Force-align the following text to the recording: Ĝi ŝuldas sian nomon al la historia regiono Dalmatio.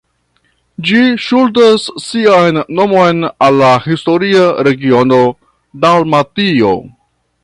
Ĝi 0.91 1.01
ŝuldas 1.25 1.83
sian 2.05 2.57
nomon 2.79 3.21
al 3.49 3.59
la 3.65 3.69
historia 3.85 4.47
regiono 4.69 5.21
Dalmatio. 5.85 6.73